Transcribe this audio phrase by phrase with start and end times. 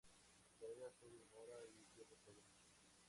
[0.49, 2.41] Su carrera se desmorona y pierde todo.